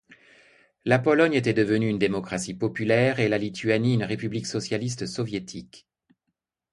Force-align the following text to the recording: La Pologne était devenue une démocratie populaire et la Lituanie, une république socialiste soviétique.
La 0.83 0.97
Pologne 0.97 1.35
était 1.35 1.53
devenue 1.53 1.87
une 1.87 1.99
démocratie 1.99 2.55
populaire 2.55 3.19
et 3.19 3.29
la 3.29 3.37
Lituanie, 3.37 3.93
une 3.93 4.03
république 4.03 4.47
socialiste 4.47 5.05
soviétique. 5.05 5.87